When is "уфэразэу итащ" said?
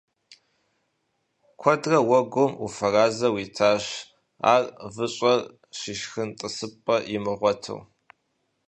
2.65-3.85